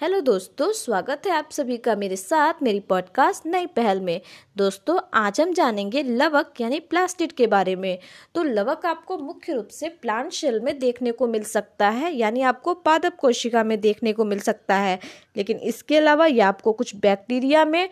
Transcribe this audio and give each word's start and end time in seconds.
Hello 0.00 0.20
दोस्तों, 0.20 0.72
स्वागत 0.72 1.22
है 1.26 1.32
आप 1.32 1.48
सभी 1.50 1.76
का 1.76 1.94
मेरे 1.96 2.16
साथ 2.16 2.54
मेरी 2.62 2.80
पॉडकास्ट 2.80 3.46
नई 3.46 3.66
पहल 3.66 4.00
में। 4.00 4.20
दोस्तों, 4.56 4.98
आज 5.14 5.40
हम 5.40 5.52
जानेंगे 5.52 6.02
लवक 6.02 6.52
यानी 6.60 6.80
प्लास्टिड 6.80 7.32
के 7.32 7.46
बारे 7.46 7.76
में। 7.76 7.98
तो 8.34 8.42
लवक 8.42 8.86
आपको 8.86 9.18
मुख्य 9.18 9.52
रूप 9.52 9.68
से 9.68 9.88
प्लांट 9.88 10.32
शेल 10.32 10.60
में 10.60 10.78
देखने 10.78 11.12
को 11.12 11.26
मिल 11.26 11.44
सकता 11.44 11.88
है, 11.88 12.12
यानी 12.14 12.42
आपको 12.42 12.74
पादप 12.74 13.16
कोशिका 13.16 13.64
में 13.64 13.80
देखने 13.80 14.12
को 14.12 14.24
मिल 14.24 14.38
सकता 14.38 14.74
है। 14.74 14.98
लेकिन 15.36 15.56
इसके 15.56 15.96
अलावा 15.96 16.26
ये 16.26 16.40
आपको 16.40 16.72
कुछ 16.72 16.96
बैक्टीरिया 16.96 17.64
में 17.64 17.88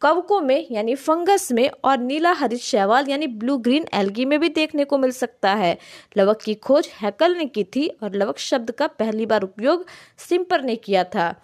कवकों 0.00 0.40
में, 0.40 0.66
यानी 0.70 0.94
फंगस 0.94 1.52
में 1.52 1.70
और 1.84 1.98
नीला 1.98 2.32
हरित 2.32 2.60
शैवाल, 2.60 3.08
यानी 3.08 3.26
ब्लू 3.26 3.56
ग्रीन 3.58 3.86
एल्गी 3.94 4.24
में 4.24 4.40
भी 4.40 4.48
देखने 4.48 4.84
को 4.84 4.98
मिल 4.98 5.10
सकता 5.10 5.54
है। 5.54 5.78
लवक 6.16 6.42
की 6.42 6.54
खोज 6.54 6.88
हैकल 7.02 7.36
ने 7.36 7.46
की 7.46 7.64
थी 7.64 7.88
और 7.88 8.14
लवक 8.14 8.38
शब्द 8.38 8.70
का 8.70 8.86
पहली 8.86 9.26
बार 9.26 9.42
उपयोग 9.42 9.86
सिंपर 10.18 10.62
ने 10.62 10.76
किया 10.76 11.04
था। 11.04 11.34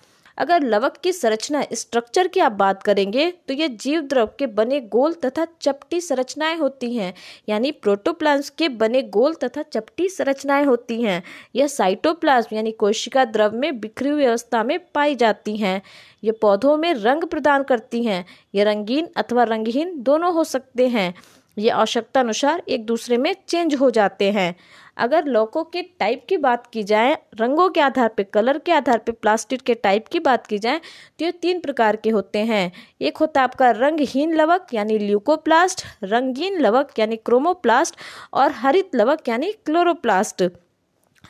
अगर 0.41 0.63
लवक 0.63 0.97
की 0.97 1.13
संरचना 1.13 1.63
स्ट्रक्चर 1.73 2.29
की 2.29 2.41
आप 2.41 2.53
बात 2.53 2.83
करेंगे 2.83 3.31
तो 3.49 3.55
ये 3.55 3.69
जीव 3.69 4.01
द्रव 4.01 4.31
के 4.39 4.47
बने 4.47 4.81
गोल 4.91 5.13
तथा 5.15 5.47
चपटी 5.63 6.01
संरचनाएँ 6.01 6.57
होती 6.57 6.95
हैं। 6.95 7.13
यानी 7.49 7.73
प्रोटोप्लाज्म 7.73 8.55
के 8.59 8.69
बने 8.69 9.03
गोल 9.03 9.35
तथा 9.35 9.63
चपटी 9.63 10.09
संरचनाएँ 10.09 10.65
होती 10.65 11.01
हैं। 11.03 11.23
यह 11.55 11.67
साइटोप्लाज्म 11.67 12.57
यानी 12.57 12.73
कोशिका 12.73 13.25
द्रव 13.25 13.57
में 13.57 13.81
बिखरी 13.81 14.09
हुई 14.09 14.25
अवस्था 14.25 14.63
में 14.65 14.79
पाई 14.95 15.15
जाती 15.15 15.57
हैं। 15.57 15.81
ये 16.25 16.33
पौधों 16.33 16.77
में 16.77 16.93
रंग 16.95 17.25
प्रदान 17.25 17.63
करती 17.63 18.03
हैं। 18.05 18.25
ये 18.55 18.65
रंगीन 18.65 19.09
अथवा 19.17 19.45
रंगहीन 19.45 19.93
दोनों 20.03 20.33
हो 20.35 20.45
सकते 20.45 20.89
हैं। 20.89 21.15
ये 21.57 21.71
आवश्यकता 21.71 22.21
अनुसार 22.21 22.63
एक 22.69 22.85
दूसरे 22.87 23.17
में 23.17 23.35
चेंज 23.49 23.75
हो 23.75 23.91
जाते 23.91 24.31
हैं। 24.33 24.55
अगर 24.97 25.25
लोगों 25.25 25.65
के 25.65 25.83
टाइप 25.83 26.25
की 26.29 26.37
बात 26.37 26.67
की 26.67 26.83
जाए, 26.83 27.17
रंगों 27.41 27.69
के 27.71 27.81
आधार 27.81 28.09
पर 28.09 28.23
कलर 28.25 28.59
के 28.59 28.73
आधार 28.73 28.99
पर 28.99 29.13
प्लास्टिक 29.13 29.63
के 29.63 29.75
टाइप 29.75 30.09
की 30.09 30.21
बात 30.21 30.47
की 30.47 30.59
जाए 30.59 30.79
तो 30.79 31.25
ये 31.25 31.33
तीन 31.33 31.61
प्रकार 31.61 31.97
के 31.97 32.11
होते 32.11 32.39
हैं। 32.39 32.73
एक 33.01 33.17
होता 33.17 33.41
है 33.41 33.45
आपका 33.45 33.71
रंगहीन 33.71 34.35
लवक, 34.35 34.67
यानी 34.75 34.99
ल्यूकोप्लास्ट, 34.99 35.85
रंगीन 36.05 36.61
लवक, 36.61 36.99
यानी 36.99 37.17
क्रोमोप्लास्ट, 37.17 37.97
और 38.33 38.53
हरित 38.53 38.95
लवक, 38.95 39.29
यानी 39.29 39.53
क्लोरोप्लास्ट। 39.67 40.43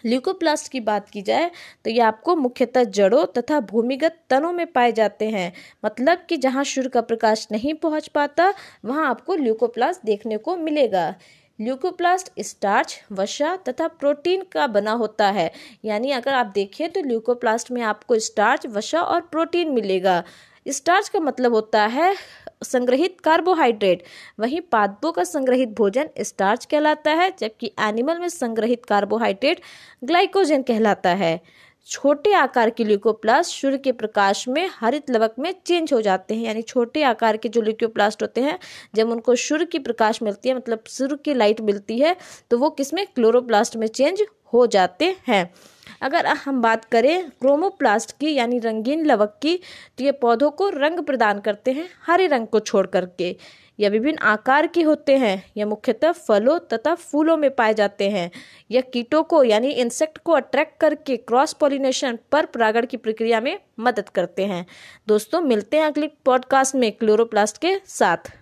ल्यूकोप्लास्ट 0.06 0.70
की 0.72 0.80
बात 0.80 1.08
की 1.10 1.22
जाए 1.22 1.50
तो 1.84 1.90
ये 1.90 2.00
आपको 2.00 2.36
मुख्यतः 2.36 2.84
जड़ों 2.84 3.24
तथा 3.38 3.60
भूमिगत 3.62 4.18
तनों 4.30 4.52
में 4.52 4.66
पाए 4.66 4.92
जाते 4.92 5.28
हैं। 5.30 5.52
मतलब 5.84 6.24
कि 6.28 6.36
जहाँ 6.36 6.64
सूर्य 6.64 6.88
का 6.88 7.00
प्रकाश 7.00 7.46
नहीं 7.52 7.74
पहुँच 7.74 8.08
पाता, 8.08 8.52
वहाँ 8.84 9.08
आपको 9.08 9.34
ल्यूकोप्लास्ट 9.34 10.06
देखने 10.06 10.36
को 10.36 10.56
मिलेगा। 10.56 11.14
ल्यूकोप्लास्ट 11.58 12.30
स्टार्च 12.40 13.00
वसा 13.12 13.56
तथा 13.58 13.88
प्रोटीन 13.88 14.44
का 14.52 14.66
बना 14.66 14.92
होता 14.92 15.30
है। 15.30 15.50
यानी 15.84 16.10
अगर 16.10 16.34
आप 16.34 16.52
देखें 16.54 16.88
तो 16.90 17.00
ल्यूकोप्लास्ट 17.02 17.70
में 17.70 17.82
आपको 17.82 18.18
स्टार्च 18.18 18.66
वसा 18.66 19.00
और 19.00 19.20
प्रोटीन 19.22 19.70
मिलेगा। 19.70 20.22
स्टार्च 20.66 21.08
का 21.08 21.20
मतलब 21.20 21.54
होता 21.54 21.86
है 21.86 22.14
संग्रहित 22.62 23.20
कार्बोहाइड्रेट। 23.20 24.02
वहीं 24.40 24.60
पादपों 24.72 25.12
का 25.12 25.24
संग्रहित 25.24 25.68
भोजन 25.68 26.08
स्टार्च 26.20 26.64
कहलाता 26.64 27.10
है, 27.12 27.32
जबकि 27.38 27.72
एनिमल 27.80 28.18
में 28.18 28.28
संग्रहित 28.28 28.84
कार्बोहाइड्रेट 28.84 29.60
ग्लाइकोजन 30.04 30.62
कहलाता 30.62 31.10
है। 31.14 31.40
छोटे 31.88 32.32
आकार 32.32 32.70
के 32.70 32.84
ल्यूकोप्लास्ट 32.84 33.54
सूर्य 33.54 33.78
के 33.78 33.92
प्रकाश 33.92 34.46
में 34.48 34.68
हरित 34.72 35.10
लवक 35.10 35.34
में 35.38 35.52
चेंज 35.66 35.92
हो 35.92 36.00
जाते 36.00 36.34
हैं। 36.34 36.42
यानी 36.42 36.62
छोटे 36.62 37.02
आकार 37.02 37.36
के 37.36 37.48
जो 37.48 37.60
ल्यूकोप्लास्ट 37.60 38.22
होते 38.22 38.40
हैं, 38.40 38.58
जब 38.94 39.10
उनको 39.10 39.34
सूर्य 39.36 39.64
की 39.64 39.78
प्रकाश 39.78 40.22
मिलती 40.22 40.48
है 40.48 40.54
मतलब 40.56 40.84
सूर्य 40.88 41.16
की 41.24 41.34
लाइट 41.34 41.60
मिलती 41.60 41.98
है 41.98 42.14
तो 42.50 42.58
वो 42.58 42.70
किसमें 42.70 43.06
क्लोरोप्लास्ट 43.06 43.76
में 43.76 43.86
चेंज 43.88 44.22
हो 44.52 44.66
जाते 44.66 45.16
हैं। 45.28 45.54
अगर 46.02 46.26
हम 46.26 46.62
बात 46.62 46.84
करें 46.84 47.30
क्रोमोप्लास्ट 47.30 48.18
की, 48.18 48.34
यानी 48.34 48.58
रंगीन 48.58 49.06
लवक 49.06 49.38
की 49.42 49.56
तो 49.98 50.04
ये 50.04 50.12
पौधों 50.12 50.50
को 50.50 50.68
रंग 50.68 51.00
प्रदान 51.00 51.40
करते 51.40 51.72
हैं 51.72 51.88
हरे 52.06 52.26
रंग 52.26 52.46
को 52.46 52.60
छोड़ 52.60 52.86
करके। 52.86 53.36
यह 53.80 53.90
विभिन्न 53.90 54.18
आकार 54.18 54.66
के 54.66 54.82
होते 54.82 55.16
हैं। 55.16 55.52
यह 55.56 55.66
मुख्यतः 55.66 56.12
फलों 56.12 56.58
तथा 56.58 56.94
फूलों 56.94 57.36
में 57.36 57.50
पाए 57.50 57.74
जाते 57.74 58.10
हैं। 58.10 58.30
यह 58.70 58.80
कीटों 58.80 59.22
को, 59.22 59.44
यानी 59.44 59.70
इंसेक्ट 59.70 60.18
को 60.18 60.32
अट्रैक्ट 60.32 60.80
करके 60.80 61.16
क्रॉस 61.16 61.52
पॉलिनेशन 61.52 62.18
पर 62.32 62.46
परागण 62.46 62.86
की 62.86 62.96
प्रक्रिया 62.96 63.40
में 63.40 63.58
मदद 63.78 64.08
करते 64.08 64.46
हैं। 64.46 64.66
दोस्तों, 65.08 65.40
मिलते 65.40 65.76
हैं 65.76 65.84
अगले 65.84 66.10
पॉडकास्ट 66.24 66.74
में 66.74 66.92
क्लोरोप्लास्ट 66.92 67.58
के 67.58 67.76
साथ। 67.86 68.39